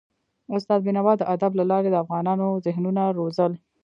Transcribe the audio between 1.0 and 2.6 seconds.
د ادب له لارې د افغانونو